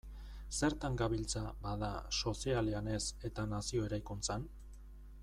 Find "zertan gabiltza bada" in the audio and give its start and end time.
0.59-1.89